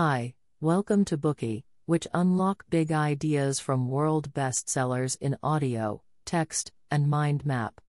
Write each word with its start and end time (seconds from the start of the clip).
Hi, 0.00 0.34
welcome 0.60 1.04
to 1.06 1.18
Bookey, 1.18 1.64
which 1.86 2.06
unlock 2.14 2.64
big 2.70 2.92
ideas 2.92 3.58
from 3.58 3.88
world 3.88 4.32
bestsellers 4.32 5.16
in 5.20 5.36
audio, 5.42 6.02
text, 6.24 6.70
and 6.88 7.10
mind 7.10 7.44
map. 7.44 7.80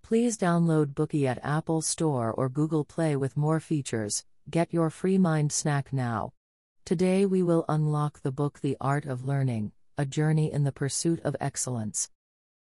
Please 0.00 0.38
download 0.38 0.94
Bookey 0.94 1.26
at 1.26 1.44
Apple 1.44 1.82
Store 1.82 2.30
or 2.30 2.48
Google 2.48 2.84
Play 2.84 3.16
with 3.16 3.36
more 3.36 3.58
features. 3.58 4.24
Get 4.48 4.72
your 4.72 4.90
free 4.90 5.18
mind 5.18 5.50
snack 5.50 5.92
now. 5.92 6.34
Today 6.84 7.26
we 7.26 7.42
will 7.42 7.64
unlock 7.68 8.20
the 8.22 8.30
book 8.30 8.60
The 8.60 8.76
Art 8.80 9.04
of 9.04 9.24
Learning 9.24 9.72
A 9.98 10.06
Journey 10.06 10.52
in 10.52 10.62
the 10.62 10.70
Pursuit 10.70 11.18
of 11.24 11.34
Excellence. 11.40 12.10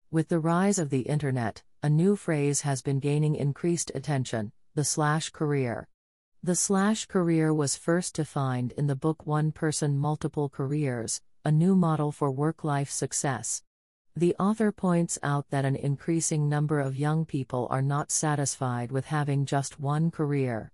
With 0.09 0.29
the 0.29 0.39
rise 0.39 0.79
of 0.79 0.89
the 0.89 1.01
internet, 1.01 1.61
a 1.83 1.91
new 1.91 2.15
phrase 2.15 2.61
has 2.61 2.81
been 2.81 2.99
gaining 2.99 3.35
increased 3.35 3.91
attention 3.93 4.51
the 4.73 4.83
slash 4.83 5.29
career. 5.29 5.87
The 6.41 6.55
slash 6.55 7.05
career 7.05 7.53
was 7.53 7.75
first 7.75 8.15
defined 8.15 8.71
in 8.77 8.87
the 8.87 8.95
book 8.95 9.27
One 9.27 9.51
Person 9.51 9.97
Multiple 9.97 10.47
Careers, 10.47 11.19
a 11.43 11.51
new 11.51 11.75
model 11.75 12.13
for 12.13 12.31
work 12.31 12.63
life 12.63 12.89
success. 12.89 13.61
The 14.15 14.37
author 14.39 14.71
points 14.71 15.19
out 15.21 15.49
that 15.49 15.65
an 15.65 15.75
increasing 15.75 16.47
number 16.47 16.79
of 16.79 16.95
young 16.95 17.25
people 17.25 17.67
are 17.69 17.81
not 17.81 18.09
satisfied 18.09 18.89
with 18.89 19.07
having 19.07 19.45
just 19.45 19.81
one 19.81 20.11
career. 20.11 20.71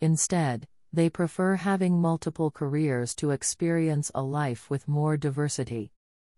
Instead, 0.00 0.66
they 0.92 1.08
prefer 1.08 1.54
having 1.54 2.00
multiple 2.00 2.50
careers 2.50 3.14
to 3.14 3.30
experience 3.30 4.10
a 4.16 4.22
life 4.22 4.68
with 4.68 4.88
more 4.88 5.16
diversity. 5.16 5.92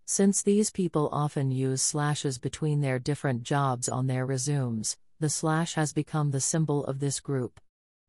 Since 0.04 0.42
these 0.42 0.70
people 0.70 1.08
often 1.12 1.50
use 1.50 1.80
slashes 1.80 2.38
between 2.38 2.82
their 2.82 2.98
different 2.98 3.42
jobs 3.42 3.88
on 3.88 4.06
their 4.06 4.26
resumes, 4.26 4.98
the 5.18 5.30
slash 5.30 5.76
has 5.76 5.94
become 5.94 6.30
the 6.30 6.42
symbol 6.42 6.84
of 6.84 7.00
this 7.00 7.20
group. 7.20 7.58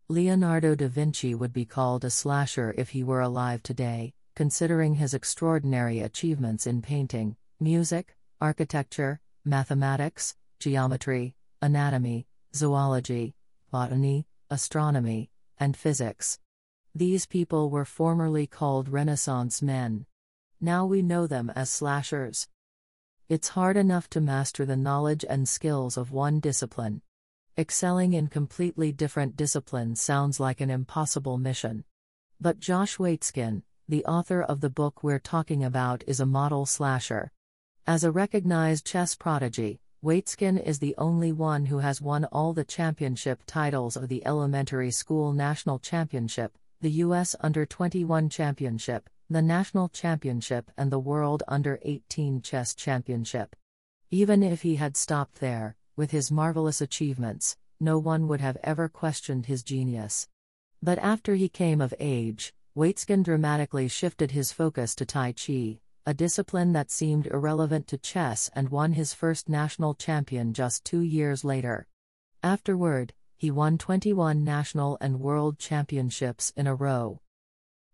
Leonardo 0.10 0.74
da 0.74 0.88
Vinci 0.88 1.36
would 1.36 1.52
be 1.52 1.66
called 1.66 2.06
a 2.06 2.10
slasher 2.10 2.74
if 2.78 2.92
he 2.92 3.04
were 3.04 3.20
alive 3.20 3.62
today, 3.62 4.14
considering 4.38 4.96
his 4.96 5.14
extraordinary 5.14 6.00
achievements 6.00 6.66
in 6.66 6.82
painting, 6.82 7.36
music, 7.60 8.16
architecture, 8.40 9.20
mathematics, 9.44 10.38
geometry, 10.62 11.36
anatomy, 11.62 12.26
zoology, 12.56 13.36
botany, 13.70 14.26
astronomy, 14.50 15.30
and 15.58 15.76
physics. 15.76 16.40
These 16.96 17.26
people 17.26 17.70
were 17.70 17.84
formerly 17.84 18.48
called 18.48 18.88
Renaissance 18.88 19.62
men. 19.62 20.06
Now 20.62 20.86
we 20.86 21.02
know 21.02 21.28
them 21.28 21.52
as 21.54 21.70
slashers. 21.70 22.48
It's 23.28 23.50
hard 23.50 23.76
enough 23.76 24.10
to 24.12 24.22
master 24.22 24.66
the 24.66 24.78
knowledge 24.78 25.26
and 25.28 25.50
skills 25.50 25.98
of 25.98 26.14
one 26.14 26.40
discipline. 26.40 27.02
Excelling 27.60 28.14
in 28.14 28.28
completely 28.28 28.92
different 28.92 29.36
disciplines 29.36 30.00
sounds 30.00 30.40
like 30.40 30.62
an 30.62 30.70
impossible 30.70 31.40
mission. 31.40 31.84
But 32.40 32.60
Josh 32.60 32.98
Waitzkin, 32.98 33.64
the 33.90 34.06
author 34.06 34.44
of 34.44 34.62
the 34.62 34.70
book 34.70 35.02
we're 35.02 35.18
talking 35.18 35.64
about, 35.64 36.04
is 36.06 36.20
a 36.20 36.26
model 36.28 36.68
slasher. 36.68 37.32
As 37.88 38.04
a 38.04 38.12
recognized 38.12 38.86
chess 38.86 39.16
prodigy, 39.16 39.80
Waitzkin 40.06 40.62
is 40.64 40.78
the 40.78 40.94
only 41.00 41.32
one 41.32 41.66
who 41.66 41.80
has 41.80 42.00
won 42.00 42.26
all 42.26 42.54
the 42.54 42.64
championship 42.64 43.42
titles 43.48 43.98
of 43.98 44.08
the 44.08 44.24
Elementary 44.24 44.92
School 44.92 45.34
National 45.34 45.80
Championship, 45.80 46.56
the 46.82 46.92
U.S. 46.92 47.36
Under 47.40 47.66
21 47.66 48.30
Championship, 48.30 49.10
the 49.32 49.42
National 49.42 49.90
Championship, 49.90 50.70
and 50.78 50.92
the 50.92 51.00
World 51.00 51.42
Under 51.48 51.80
18 51.82 52.44
Chess 52.44 52.76
Championship. 52.76 53.56
Even 54.12 54.44
if 54.44 54.62
he 54.62 54.76
had 54.76 54.96
stopped 54.96 55.40
there, 55.40 55.76
with 55.98 56.12
his 56.12 56.32
marvelous 56.32 56.80
achievements, 56.80 57.58
no 57.80 58.00
one 58.00 58.28
would 58.30 58.40
have 58.40 58.58
ever 58.64 58.88
questioned 58.88 59.48
his 59.48 59.64
genius. 59.64 60.30
But 60.82 61.00
after 61.00 61.36
he 61.36 61.50
came 61.50 61.82
of 61.82 61.94
age, 62.00 62.54
Waitzkin 62.78 63.24
dramatically 63.24 63.88
shifted 63.88 64.32
his 64.32 64.52
focus 64.52 64.96
to 64.96 65.06
Tai 65.06 65.34
Chi, 65.34 65.80
a 66.06 66.14
discipline 66.14 66.72
that 66.74 66.92
seemed 66.92 67.28
irrelevant 67.28 67.88
to 67.88 67.98
chess 67.98 68.50
and 68.54 68.70
won 68.70 68.94
his 68.94 69.14
first 69.14 69.50
national 69.50 69.96
champion 69.96 70.54
just 70.54 70.86
two 70.86 71.02
years 71.02 71.44
later. 71.44 71.88
Afterward, 72.44 73.14
he 73.36 73.52
won 73.52 73.78
21 73.78 74.44
national 74.44 74.98
and 75.02 75.20
world 75.20 75.60
championships 75.60 76.54
in 76.56 76.68
a 76.68 76.76
row. 76.76 77.20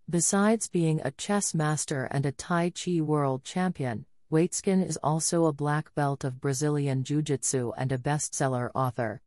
Besides 0.10 0.68
being 0.68 1.02
a 1.04 1.12
chess 1.12 1.54
master 1.54 2.10
and 2.12 2.26
a 2.26 2.32
Tai 2.34 2.72
Chi 2.72 3.00
world 3.00 3.44
champion, 3.44 4.06
Waitzkin 4.34 4.84
is 4.84 4.98
also 5.04 5.46
a 5.46 5.54
black 5.54 5.94
belt 5.94 6.24
of 6.24 6.42
Brazilian 6.42 7.04
Jiu 7.04 7.22
Jitsu 7.22 7.72
and 7.78 7.92
a 7.92 8.00
bestseller 8.00 8.72
author. 8.74 9.22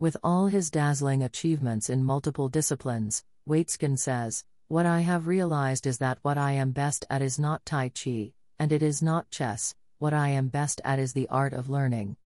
With 0.00 0.16
all 0.24 0.48
his 0.48 0.68
dazzling 0.68 1.22
achievements 1.22 1.88
in 1.88 2.02
multiple 2.02 2.48
disciplines, 2.48 3.22
Waitzkin 3.48 3.96
says, 3.96 4.44
What 4.66 4.84
I 4.84 5.02
have 5.02 5.28
realized 5.28 5.86
is 5.86 5.98
that 5.98 6.18
what 6.22 6.36
I 6.36 6.50
am 6.54 6.72
best 6.72 7.04
at 7.08 7.22
is 7.22 7.38
not 7.38 7.64
Tai 7.64 7.90
Chi, 7.90 8.32
and 8.58 8.72
it 8.72 8.82
is 8.82 9.00
not 9.00 9.30
chess, 9.30 9.76
what 10.00 10.12
I 10.12 10.30
am 10.30 10.48
best 10.48 10.80
at 10.84 10.98
is 10.98 11.12
the 11.12 11.28
art 11.28 11.52
of 11.52 11.70
learning. 11.70 12.16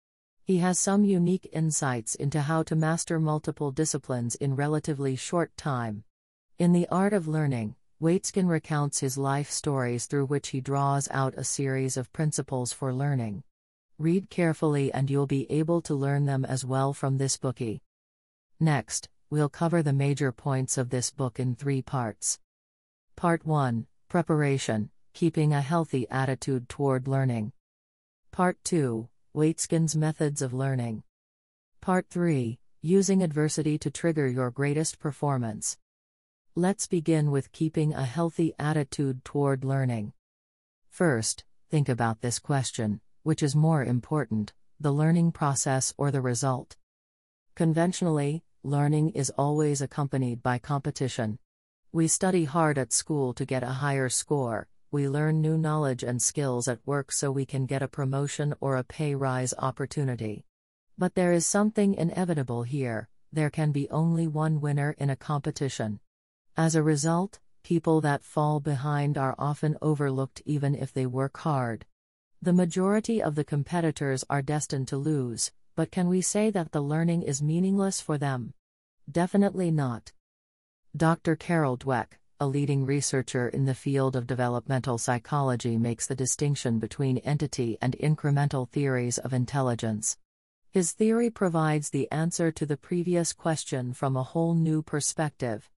He 0.42 0.56
has 0.56 0.78
some 0.78 1.04
unique 1.04 1.50
insights 1.52 2.14
into 2.14 2.40
how 2.40 2.62
to 2.62 2.74
master 2.74 3.20
multiple 3.20 3.72
disciplines 3.72 4.36
in 4.36 4.56
relatively 4.56 5.16
short 5.16 5.54
time. 5.58 6.04
In 6.58 6.72
the 6.72 6.88
art 6.88 7.12
of 7.12 7.28
learning, 7.28 7.76
Waitzkin 8.02 8.48
recounts 8.48 8.98
his 8.98 9.16
life 9.16 9.48
stories 9.48 10.06
through 10.06 10.26
which 10.26 10.48
he 10.48 10.60
draws 10.60 11.06
out 11.12 11.34
a 11.36 11.44
series 11.44 11.96
of 11.96 12.12
principles 12.12 12.72
for 12.72 12.92
learning. 12.92 13.44
Read 13.96 14.28
carefully 14.28 14.92
and 14.92 15.08
you'll 15.08 15.28
be 15.28 15.48
able 15.48 15.80
to 15.82 15.94
learn 15.94 16.26
them 16.26 16.44
as 16.44 16.64
well 16.64 16.92
from 16.92 17.16
this 17.16 17.36
Bookey. 17.36 17.80
Next, 18.58 19.08
we'll 19.30 19.48
cover 19.48 19.84
the 19.84 19.92
major 19.92 20.32
points 20.32 20.76
of 20.76 20.90
this 20.90 21.12
book 21.12 21.38
in 21.38 21.54
three 21.54 21.80
parts. 21.80 22.40
Part 23.14 23.46
1 23.46 23.86
Preparation 24.08 24.90
Keeping 25.14 25.52
a 25.52 25.60
Healthy 25.60 26.10
Attitude 26.10 26.68
Toward 26.68 27.06
Learning. 27.06 27.52
Part 28.32 28.58
2 28.64 29.08
Waitzkin's 29.32 29.94
Methods 29.94 30.42
of 30.42 30.52
Learning. 30.52 31.04
Part 31.80 32.08
3 32.10 32.58
Using 32.80 33.22
Adversity 33.22 33.78
to 33.78 33.92
Trigger 33.92 34.26
Your 34.26 34.50
Greatest 34.50 34.98
Performance. 34.98 35.78
Let's 36.54 36.86
begin 36.86 37.30
with 37.30 37.50
keeping 37.52 37.94
a 37.94 38.04
healthy 38.04 38.52
attitude 38.58 39.24
toward 39.24 39.64
learning. 39.64 40.12
First, 40.90 41.44
think 41.70 41.88
about 41.88 42.20
this 42.20 42.38
question 42.38 43.00
which 43.22 43.42
is 43.42 43.56
more 43.56 43.82
important, 43.82 44.52
the 44.78 44.92
learning 44.92 45.32
process 45.32 45.94
or 45.96 46.10
the 46.10 46.20
result? 46.20 46.76
Conventionally, 47.54 48.42
learning 48.62 49.10
is 49.10 49.30
always 49.38 49.80
accompanied 49.80 50.42
by 50.42 50.58
competition. 50.58 51.38
We 51.90 52.06
study 52.06 52.44
hard 52.44 52.76
at 52.76 52.92
school 52.92 53.32
to 53.34 53.46
get 53.46 53.62
a 53.62 53.78
higher 53.80 54.10
score, 54.10 54.68
we 54.90 55.08
learn 55.08 55.40
new 55.40 55.56
knowledge 55.56 56.02
and 56.02 56.20
skills 56.20 56.68
at 56.68 56.86
work 56.86 57.12
so 57.12 57.30
we 57.30 57.46
can 57.46 57.64
get 57.64 57.82
a 57.82 57.88
promotion 57.88 58.54
or 58.60 58.76
a 58.76 58.84
pay 58.84 59.14
rise 59.14 59.54
opportunity. 59.56 60.44
But 60.98 61.14
there 61.14 61.32
is 61.32 61.46
something 61.46 61.94
inevitable 61.94 62.64
here 62.64 63.08
there 63.32 63.48
can 63.48 63.72
be 63.72 63.88
only 63.88 64.26
one 64.26 64.60
winner 64.60 64.94
in 64.98 65.08
a 65.08 65.16
competition. 65.16 65.98
As 66.56 66.74
a 66.74 66.82
result, 66.82 67.40
people 67.62 68.02
that 68.02 68.22
fall 68.22 68.60
behind 68.60 69.16
are 69.16 69.34
often 69.38 69.78
overlooked 69.80 70.42
even 70.44 70.74
if 70.74 70.92
they 70.92 71.06
work 71.06 71.38
hard. 71.38 71.86
The 72.42 72.52
majority 72.52 73.22
of 73.22 73.36
the 73.36 73.44
competitors 73.44 74.22
are 74.28 74.42
destined 74.42 74.88
to 74.88 74.98
lose, 74.98 75.50
but 75.76 75.90
can 75.90 76.08
we 76.08 76.20
say 76.20 76.50
that 76.50 76.72
the 76.72 76.82
learning 76.82 77.22
is 77.22 77.40
meaningless 77.42 78.02
for 78.02 78.18
them? 78.18 78.52
Definitely 79.10 79.70
not. 79.70 80.12
Dr. 80.94 81.36
Carol 81.36 81.78
Dweck, 81.78 82.18
a 82.38 82.46
leading 82.46 82.84
researcher 82.84 83.48
in 83.48 83.64
the 83.64 83.74
field 83.74 84.14
of 84.14 84.26
developmental 84.26 84.98
psychology, 84.98 85.78
makes 85.78 86.06
the 86.06 86.14
distinction 86.14 86.78
between 86.78 87.18
entity 87.18 87.78
and 87.80 87.96
incremental 87.98 88.68
theories 88.68 89.16
of 89.16 89.32
intelligence. 89.32 90.18
His 90.70 90.92
theory 90.92 91.30
provides 91.30 91.88
the 91.88 92.10
answer 92.12 92.52
to 92.52 92.66
the 92.66 92.76
previous 92.76 93.32
question 93.32 93.94
from 93.94 94.18
a 94.18 94.22
whole 94.22 94.54
new 94.54 94.82
perspective. 94.82 95.70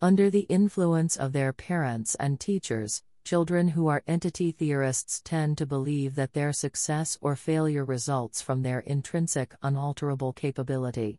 Under 0.00 0.30
the 0.30 0.46
influence 0.48 1.16
of 1.16 1.32
their 1.32 1.52
parents 1.52 2.14
and 2.20 2.38
teachers, 2.38 3.02
children 3.24 3.66
who 3.66 3.88
are 3.88 4.04
entity 4.06 4.52
theorists 4.52 5.20
tend 5.24 5.58
to 5.58 5.66
believe 5.66 6.14
that 6.14 6.34
their 6.34 6.52
success 6.52 7.18
or 7.20 7.34
failure 7.34 7.84
results 7.84 8.40
from 8.40 8.62
their 8.62 8.78
intrinsic, 8.78 9.56
unalterable 9.60 10.32
capability. 10.32 11.18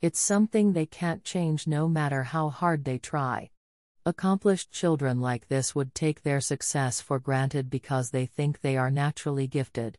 It's 0.00 0.18
something 0.18 0.72
they 0.72 0.86
can't 0.86 1.22
change 1.22 1.68
no 1.68 1.86
matter 1.88 2.24
how 2.24 2.48
hard 2.48 2.84
they 2.84 2.98
try. 2.98 3.50
Accomplished 4.04 4.72
children 4.72 5.20
like 5.20 5.46
this 5.46 5.76
would 5.76 5.94
take 5.94 6.24
their 6.24 6.40
success 6.40 7.00
for 7.00 7.20
granted 7.20 7.70
because 7.70 8.10
they 8.10 8.26
think 8.26 8.60
they 8.60 8.76
are 8.76 8.90
naturally 8.90 9.46
gifted. 9.46 9.98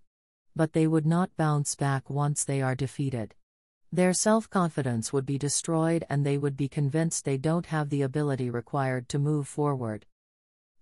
But 0.54 0.74
they 0.74 0.86
would 0.86 1.06
not 1.06 1.38
bounce 1.38 1.76
back 1.76 2.10
once 2.10 2.44
they 2.44 2.62
are 2.62 2.76
defeated. 2.76 3.36
Their 3.98 4.14
self 4.14 4.48
confidence 4.48 5.12
would 5.12 5.26
be 5.26 5.40
destroyed 5.40 6.06
and 6.08 6.24
they 6.24 6.38
would 6.38 6.56
be 6.56 6.68
convinced 6.68 7.26
they 7.26 7.40
don't 7.40 7.66
have 7.66 7.90
the 7.90 8.04
ability 8.04 8.48
required 8.52 9.10
to 9.10 9.18
move 9.18 9.48
forward. 9.48 10.06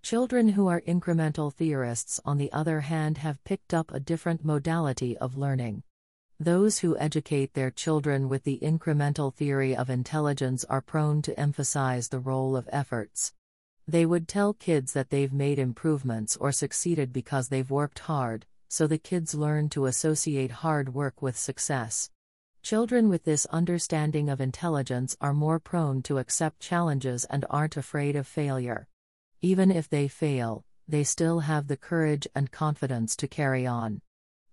Children 0.02 0.50
who 0.50 0.68
are 0.68 0.82
incremental 0.82 1.54
theorists, 1.54 2.20
on 2.26 2.38
the 2.38 2.52
other 2.52 2.82
hand, 2.82 3.20
have 3.20 3.42
picked 3.46 3.74
up 3.74 3.90
a 3.94 4.02
different 4.02 4.44
modality 4.44 5.18
of 5.18 5.38
learning. 5.38 5.84
Those 6.42 6.80
who 6.80 6.98
educate 6.98 7.54
their 7.54 7.72
children 7.72 8.28
with 8.28 8.44
the 8.44 8.60
incremental 8.62 9.34
theory 9.34 9.74
of 9.74 9.90
intelligence 9.90 10.66
are 10.66 10.82
prone 10.82 11.22
to 11.22 11.40
emphasize 11.40 12.10
the 12.10 12.20
role 12.20 12.58
of 12.58 12.68
efforts. 12.70 13.34
They 13.88 14.06
would 14.06 14.28
tell 14.28 14.52
kids 14.52 14.92
that 14.92 15.10
they've 15.10 15.32
made 15.32 15.58
improvements 15.58 16.36
or 16.36 16.52
succeeded 16.52 17.14
because 17.14 17.48
they've 17.48 17.72
worked 17.72 18.00
hard, 18.00 18.46
so 18.68 18.88
the 18.88 18.98
kids 18.98 19.34
learn 19.34 19.70
to 19.70 19.86
associate 19.86 20.52
hard 20.52 20.94
work 20.94 21.22
with 21.22 21.38
success. 21.38 22.10
Children 22.66 23.10
with 23.10 23.26
this 23.26 23.46
understanding 23.52 24.28
of 24.28 24.42
intelligence 24.42 25.16
are 25.22 25.36
more 25.36 25.60
prone 25.60 26.02
to 26.02 26.18
accept 26.18 26.60
challenges 26.60 27.24
and 27.26 27.46
aren't 27.48 27.78
afraid 27.78 28.16
of 28.16 28.26
failure. 28.26 28.88
Even 29.40 29.70
if 29.70 29.88
they 29.88 30.08
fail, 30.08 30.66
they 30.88 31.04
still 31.04 31.42
have 31.42 31.68
the 31.68 31.78
courage 31.78 32.28
and 32.34 32.50
confidence 32.50 33.16
to 33.18 33.28
carry 33.28 33.68
on. 33.68 34.02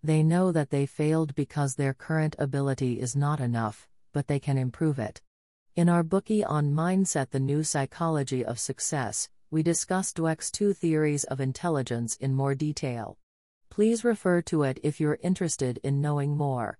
They 0.02 0.22
know 0.22 0.52
that 0.52 0.68
they 0.68 0.84
failed 0.84 1.34
because 1.34 1.76
their 1.76 1.94
current 1.94 2.36
ability 2.38 3.00
is 3.00 3.16
not 3.16 3.40
enough, 3.40 3.88
but 4.12 4.26
they 4.26 4.38
can 4.38 4.58
improve 4.58 4.98
it. 4.98 5.22
In 5.74 5.88
our 5.88 6.04
Bookey 6.04 6.44
on 6.46 6.74
Mindset 6.74 7.30
The 7.30 7.40
New 7.40 7.64
Psychology 7.64 8.44
of 8.44 8.60
Success, 8.60 9.30
we 9.50 9.62
discuss 9.62 10.12
Dweck's 10.12 10.50
two 10.50 10.74
theories 10.74 11.24
of 11.24 11.40
intelligence 11.40 12.16
in 12.16 12.34
more 12.34 12.54
detail. 12.54 13.16
Please 13.70 14.04
refer 14.04 14.42
to 14.42 14.64
it 14.64 14.78
if 14.82 15.00
you're 15.00 15.18
interested 15.22 15.80
in 15.82 16.02
knowing 16.02 16.36
more. 16.36 16.78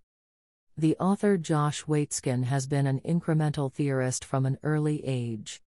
The 0.79 0.97
author 0.97 1.37
Josh 1.37 1.85
Waitzkin 1.85 2.45
has 2.45 2.67
been 2.67 2.87
an 2.87 3.01
incremental 3.01 3.71
theorist 3.71 4.25
from 4.25 4.47
an 4.47 4.59
early 4.63 5.05
age. 5.05 5.61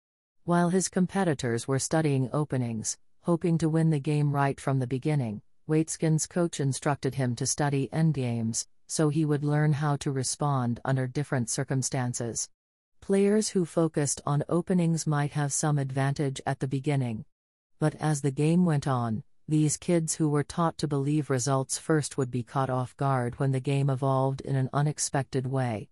While 0.44 0.70
his 0.70 0.88
competitors 0.88 1.68
were 1.68 1.78
studying 1.78 2.30
openings, 2.32 2.96
hoping 3.20 3.58
to 3.58 3.68
win 3.68 3.90
the 3.90 4.00
game 4.00 4.32
right 4.32 4.58
from 4.58 4.78
the 4.78 4.86
beginning, 4.86 5.42
Waitzkin's 5.68 6.26
coach 6.26 6.58
instructed 6.58 7.16
him 7.16 7.36
to 7.36 7.46
study 7.46 7.90
endgames, 7.92 8.66
so 8.86 9.10
he 9.10 9.26
would 9.26 9.44
learn 9.44 9.74
how 9.74 9.96
to 9.96 10.10
respond 10.10 10.80
under 10.86 11.06
different 11.06 11.50
circumstances. 11.50 12.48
Players 13.02 13.50
who 13.50 13.66
focused 13.66 14.22
on 14.24 14.42
openings 14.48 15.06
might 15.06 15.32
have 15.32 15.52
some 15.52 15.76
advantage 15.78 16.40
at 16.46 16.60
the 16.60 16.68
beginning. 16.68 17.26
But 17.78 17.94
as 17.96 18.22
the 18.22 18.30
game 18.30 18.64
went 18.64 18.88
on, 18.88 19.22
these 19.46 19.76
kids 19.76 20.14
who 20.14 20.28
were 20.28 20.42
taught 20.42 20.78
to 20.78 20.88
believe 20.88 21.28
results 21.28 21.76
first 21.76 22.16
would 22.16 22.30
be 22.30 22.42
caught 22.42 22.70
off 22.70 22.96
guard 22.96 23.38
when 23.38 23.52
the 23.52 23.60
game 23.60 23.90
evolved 23.90 24.40
in 24.40 24.56
an 24.56 24.70
unexpected 24.72 25.46
way. 25.46 25.88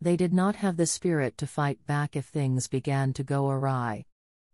They 0.00 0.16
did 0.16 0.32
not 0.32 0.56
have 0.56 0.76
the 0.76 0.86
spirit 0.86 1.36
to 1.38 1.46
fight 1.46 1.84
back 1.86 2.14
if 2.14 2.26
things 2.26 2.68
began 2.68 3.12
to 3.14 3.24
go 3.24 3.48
awry. 3.50 4.06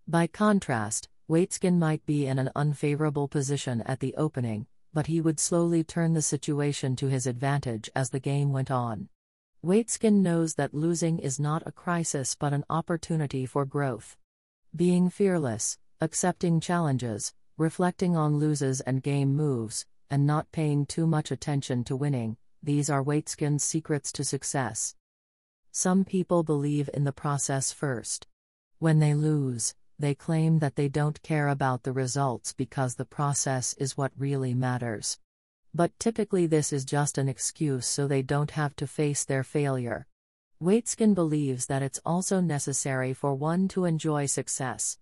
By 0.06 0.26
contrast, 0.26 1.08
Waitzkin 1.28 1.78
might 1.78 2.06
be 2.06 2.26
in 2.26 2.38
an 2.38 2.50
unfavorable 2.56 3.28
position 3.28 3.82
at 3.82 4.00
the 4.00 4.14
opening, 4.16 4.66
but 4.94 5.08
he 5.08 5.20
would 5.20 5.38
slowly 5.38 5.84
turn 5.84 6.14
the 6.14 6.22
situation 6.22 6.96
to 6.96 7.08
his 7.08 7.26
advantage 7.26 7.90
as 7.94 8.08
the 8.08 8.20
game 8.20 8.52
went 8.52 8.70
on. 8.70 9.10
Waitzkin 9.62 10.22
knows 10.22 10.54
that 10.54 10.72
losing 10.72 11.18
is 11.18 11.38
not 11.38 11.62
a 11.66 11.72
crisis 11.72 12.34
but 12.34 12.54
an 12.54 12.64
opportunity 12.70 13.44
for 13.44 13.66
growth. 13.66 14.16
Being 14.74 15.10
fearless, 15.10 15.78
accepting 16.00 16.60
challenges, 16.60 17.34
reflecting 17.58 18.16
on 18.16 18.38
loses 18.38 18.80
and 18.82 19.02
game 19.02 19.34
moves, 19.34 19.84
and 20.08 20.24
not 20.24 20.50
paying 20.52 20.86
too 20.86 21.06
much 21.06 21.32
attention 21.32 21.82
to 21.82 21.96
winning, 21.96 22.36
these 22.62 22.88
are 22.88 23.02
Waitzkin's 23.02 23.64
secrets 23.64 24.12
to 24.12 24.24
success. 24.24 24.94
Some 25.72 26.04
people 26.04 26.44
believe 26.44 26.88
in 26.94 27.02
the 27.02 27.12
process 27.12 27.72
first. 27.72 28.28
When 28.78 29.00
they 29.00 29.12
lose, 29.12 29.74
they 29.98 30.14
claim 30.14 30.60
that 30.60 30.76
they 30.76 30.88
don't 30.88 31.20
care 31.22 31.48
about 31.48 31.82
the 31.82 31.92
results 31.92 32.52
because 32.52 32.94
the 32.94 33.04
process 33.04 33.74
is 33.74 33.96
what 33.96 34.12
really 34.16 34.54
matters. 34.54 35.18
But 35.74 35.98
typically, 35.98 36.46
this 36.46 36.72
is 36.72 36.84
just 36.84 37.18
an 37.18 37.28
excuse 37.28 37.86
so 37.86 38.06
they 38.06 38.22
don't 38.22 38.52
have 38.52 38.76
to 38.76 38.86
face 38.86 39.24
their 39.24 39.42
failure. 39.42 40.06
Waitzkin 40.62 41.14
believes 41.14 41.66
that 41.66 41.82
it's 41.82 42.00
also 42.04 42.40
necessary 42.40 43.12
for 43.12 43.34
one 43.34 43.66
to 43.68 43.84
enjoy 43.84 44.26
success. 44.26 44.98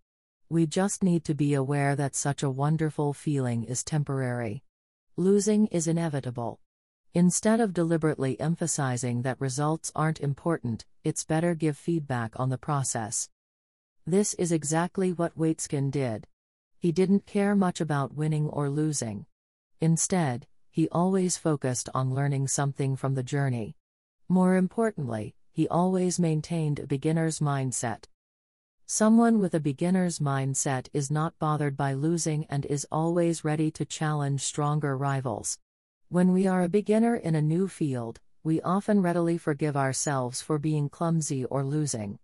We 0.48 0.64
just 0.64 1.02
need 1.02 1.25
to 1.25 1.34
be 1.34 1.54
aware 1.54 1.96
that 1.96 2.14
such 2.14 2.44
a 2.44 2.50
wonderful 2.50 3.12
feeling 3.12 3.64
is 3.64 3.82
temporary. 3.82 4.62
Losing 5.16 5.66
is 5.69 5.88
inevitable. 5.88 6.60
Instead 7.12 7.58
of 7.58 7.75
deliberately 7.75 8.38
emphasizing 8.38 9.22
that 9.22 9.40
results 9.40 9.90
aren't 9.96 10.20
important, 10.20 10.87
it's 11.02 11.25
better 11.25 11.56
give 11.56 11.76
feedback 11.76 12.38
on 12.38 12.50
the 12.50 12.58
process. 12.58 13.28
This 14.06 14.34
is 14.34 14.52
exactly 14.52 15.12
what 15.12 15.37
Waitzkin 15.37 15.90
did. 15.90 16.28
He 16.78 16.92
didn't 16.92 17.26
care 17.26 17.56
much 17.56 17.81
about 17.81 18.14
winning 18.14 18.46
or 18.49 18.70
losing. 18.70 19.26
Instead, 19.81 20.46
he 20.70 20.88
always 20.90 21.37
focused 21.37 21.88
on 21.92 22.14
learning 22.14 22.46
something 22.46 22.94
from 22.94 23.14
the 23.14 23.25
journey. 23.25 23.75
More 24.28 24.54
importantly, 24.54 25.34
he 25.50 25.66
always 25.66 26.20
maintained 26.20 26.78
a 26.78 26.87
beginner's 26.87 27.40
mindset. 27.40 28.04
Someone 28.88 29.41
with 29.41 29.53
a 29.53 29.59
beginner's 29.59 30.21
mindset 30.21 30.87
is 30.93 31.11
not 31.11 31.37
bothered 31.41 31.77
by 31.77 31.93
losing 31.93 32.44
and 32.44 32.65
is 32.67 32.87
always 32.93 33.44
ready 33.44 33.69
to 33.73 33.85
challenge 33.85 34.43
stronger 34.43 34.97
rivals. 34.97 35.59
When 36.09 36.33
we 36.33 36.47
are 36.47 36.62
a 36.62 36.69
beginner 36.69 37.17
in 37.17 37.35
a 37.35 37.43
new 37.43 37.67
field, 37.67 38.21
we 38.44 38.62
often 38.62 39.03
readily 39.03 39.38
forgive 39.38 39.77
ourselves 39.77 40.41
for 40.41 40.61
being 40.61 40.88
clumsy 40.88 41.44
or 41.47 41.65
losing. 41.65 42.21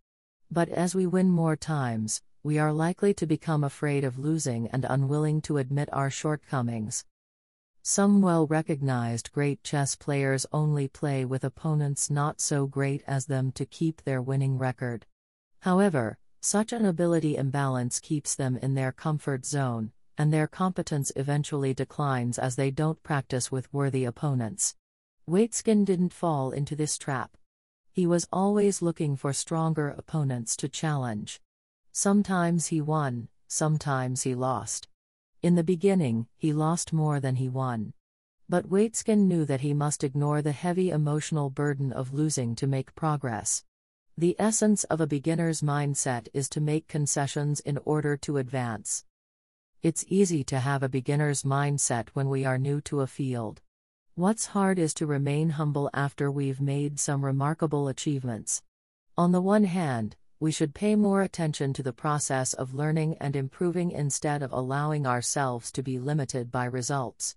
But 0.53 0.69
as 0.69 0.95
we 0.95 1.05
win 1.05 1.33
more 1.33 1.57
times, 1.57 2.23
we 2.45 2.61
are 2.61 2.73
likely 2.73 3.13
to 3.15 3.27
become 3.27 3.65
afraid 3.65 4.05
of 4.05 4.21
losing 4.21 4.69
and 4.69 4.87
unwilling 4.89 5.41
to 5.43 5.59
admit 5.59 5.89
our 5.93 6.11
shortcomings. 6.11 7.05
Some 7.83 8.23
well 8.23 8.47
recognized 8.47 9.33
great 9.33 9.65
chess 9.65 9.97
players 9.97 10.47
only 10.53 10.87
play 10.87 11.25
with 11.25 11.43
opponents 11.43 12.09
not 12.09 12.41
so 12.41 12.69
great 12.69 13.03
as 13.05 13.27
them 13.27 13.51
to 13.51 13.67
keep 13.67 14.03
their 14.05 14.23
winning 14.23 14.59
record. 14.59 15.07
However, 15.63 16.19
such 16.45 16.73
an 16.73 16.85
ability 16.85 17.37
imbalance 17.37 18.01
keeps 18.01 18.35
them 18.35 18.57
in 18.57 18.75
their 18.75 18.91
comfort 18.91 19.47
zone, 19.47 19.93
and 20.19 20.33
their 20.33 20.49
competence 20.49 21.13
eventually 21.15 21.73
declines 21.73 22.37
as 22.37 22.57
they 22.57 22.69
don't 22.69 23.01
practice 23.05 23.53
with 23.53 23.73
worthy 23.73 24.05
opponents. 24.05 24.75
Waitzkin 25.31 25.85
didn't 25.85 26.13
fall 26.13 26.51
into 26.51 26.75
this 26.75 26.99
trap. 26.99 27.37
He 27.93 28.09
was 28.09 28.27
always 28.33 28.83
looking 28.83 29.17
for 29.17 29.33
stronger 29.33 29.91
opponents 29.91 30.57
to 30.57 30.69
challenge. 30.69 31.41
Sometimes 31.93 32.67
he 32.67 32.81
won, 32.81 33.29
sometimes 33.47 34.23
he 34.23 34.35
lost. 34.35 34.89
In 35.43 35.55
the 35.55 35.63
beginning, 35.63 36.27
he 36.37 36.53
lost 36.53 36.93
more 36.93 37.21
than 37.21 37.37
he 37.37 37.49
won. 37.49 37.93
But 38.49 38.69
Waitzkin 38.69 39.29
knew 39.29 39.45
that 39.45 39.61
he 39.61 39.75
must 39.75 40.03
ignore 40.03 40.43
the 40.43 40.51
heavy 40.51 40.91
emotional 40.91 41.51
burden 41.51 41.93
of 41.93 42.13
losing 42.13 42.57
to 42.57 42.67
make 42.67 42.97
progress. 42.97 43.63
The 44.23 44.37
essence 44.39 44.85
of 44.85 45.01
a 45.01 45.07
beginner's 45.09 45.63
mindset 45.63 46.29
is 46.33 46.49
to 46.51 46.61
make 46.61 46.87
concessions 46.87 47.59
in 47.59 47.81
order 47.85 48.17
to 48.19 48.37
advance. 48.37 49.05
It's 49.83 50.05
easy 50.07 50.45
to 50.45 50.61
have 50.61 50.85
a 50.85 50.89
beginner's 50.89 51.43
mindset 51.43 52.09
when 52.13 52.29
we 52.29 52.45
are 52.45 52.57
new 52.57 52.81
to 52.83 53.01
a 53.01 53.09
field. 53.09 53.63
What's 54.15 54.55
hard 54.55 54.79
is 54.79 54.95
to 54.95 55.09
remain 55.09 55.51
humble 55.51 55.91
after 55.93 56.31
we've 56.31 56.61
made 56.61 57.01
some 57.01 57.25
remarkable 57.25 57.89
achievements. 57.89 58.63
On 59.19 59.33
the 59.33 59.41
one 59.41 59.65
hand, 59.65 60.15
we 60.39 60.53
should 60.53 60.73
pay 60.73 60.95
more 60.95 61.23
attention 61.23 61.73
to 61.73 61.83
the 61.83 61.93
process 61.93 62.55
of 62.55 62.75
learning 62.75 63.17
and 63.19 63.35
improving 63.35 63.91
instead 63.91 64.41
of 64.41 64.53
allowing 64.53 65.05
ourselves 65.05 65.73
to 65.73 65.83
be 65.83 65.99
limited 65.99 66.53
by 66.53 66.67
results. 66.67 67.35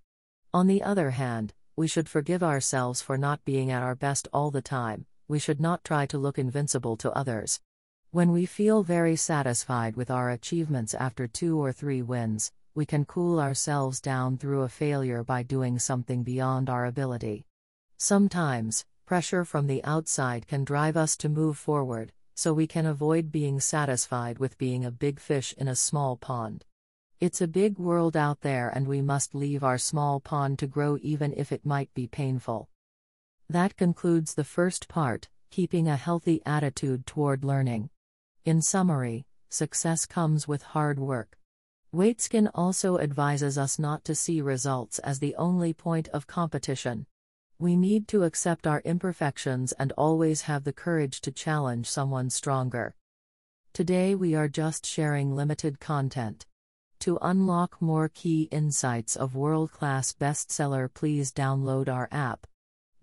On 0.53 0.67
the 0.67 0.83
other 0.83 1.10
hand, 1.10 1.55
we 1.75 1.88
should 1.88 2.07
forgive 2.07 2.43
ourselves 2.43 3.01
for 3.01 3.17
not 3.17 3.43
being 3.43 3.71
at 3.71 3.81
our 3.81 3.95
best 3.95 4.27
all 4.31 4.51
the 4.51 4.62
time, 4.62 5.07
we 5.27 5.39
should 5.39 5.60
not 5.60 5.84
try 5.84 6.05
to 6.05 6.17
look 6.17 6.38
invincible 6.38 6.96
to 6.98 7.12
others. 7.12 7.60
When 8.12 8.32
we 8.32 8.46
feel 8.46 8.84
very 8.84 9.15
satisfied 9.15 9.96
with 9.96 10.10
our 10.10 10.29
achievements 10.29 10.94
after 10.94 11.27
two 11.27 11.60
or 11.60 11.72
three 11.72 12.01
wins, 12.01 12.51
we 12.74 12.86
can 12.86 13.05
cool 13.05 13.39
ourselves 13.39 14.01
down 14.01 14.38
through 14.38 14.62
a 14.62 14.70
failure 14.70 15.24
by 15.24 15.44
doing 15.44 15.79
something 15.79 16.24
beyond 16.24 16.70
our 16.70 16.86
ability. 16.86 17.46
Sometimes, 17.98 18.86
pressure 19.05 19.46
from 19.46 19.67
the 19.67 19.84
outside 19.84 20.48
can 20.48 20.63
drive 20.63 20.98
us 20.98 21.15
to 21.17 21.29
move 21.29 21.58
forward, 21.58 22.12
so 22.36 22.53
we 22.53 22.67
can 22.67 22.86
avoid 22.86 23.32
being 23.32 23.60
satisfied 23.60 24.39
with 24.39 24.58
being 24.58 24.84
a 24.84 24.91
big 24.91 25.20
fish 25.20 25.53
in 25.58 25.67
a 25.67 25.75
small 25.75 26.17
pond. 26.17 26.65
It's 27.22 27.39
a 27.39 27.48
big 27.48 27.79
world 27.79 28.17
out 28.17 28.41
there, 28.41 28.70
and 28.70 28.88
we 28.88 29.01
must 29.01 29.34
leave 29.34 29.63
our 29.63 29.77
small 29.77 30.20
pond 30.20 30.60
to 30.60 30.67
grow 30.67 30.98
even 31.01 31.34
if 31.38 31.53
it 31.53 31.65
might 31.65 31.94
be 31.94 32.08
painful. 32.08 32.67
That 33.49 33.77
concludes 33.77 34.33
the 34.33 34.43
first 34.43 34.87
part 34.87 35.29
keeping 35.51 35.87
a 35.87 35.95
healthy 35.95 36.41
attitude 36.45 37.05
toward 37.05 37.45
learning. 37.45 37.89
In 38.43 38.61
summary, 38.61 39.25
success 39.49 40.05
comes 40.05 40.49
with 40.49 40.61
hard 40.61 40.99
work. 40.99 41.37
Waitzkin 41.93 42.51
also 42.53 42.99
advises 42.99 43.57
us 43.57 43.79
not 43.79 44.03
to 44.03 44.15
see 44.15 44.41
results 44.41 44.99
as 44.99 45.19
the 45.19 45.33
only 45.35 45.71
point 45.71 46.09
of 46.09 46.27
competition. 46.27 47.05
We 47.57 47.77
need 47.77 48.09
to 48.09 48.23
accept 48.23 48.67
our 48.67 48.81
imperfections 48.81 49.71
and 49.79 49.93
always 49.93 50.41
have 50.41 50.65
the 50.65 50.73
courage 50.73 51.21
to 51.21 51.31
challenge 51.31 51.89
someone 51.89 52.29
stronger. 52.29 52.95
Today 53.71 54.13
we 54.13 54.35
are 54.35 54.49
just 54.49 54.85
sharing 54.85 55.33
limited 55.33 55.79
content. 55.79 56.45
To 56.99 57.17
unlock 57.21 57.81
more 57.81 58.09
key 58.09 58.49
insights 58.51 59.15
of 59.15 59.35
world 59.35 59.71
class 59.71 60.11
bestseller, 60.11 60.93
please 60.93 61.31
download 61.31 61.87
our 61.87 62.09
app. 62.11 62.45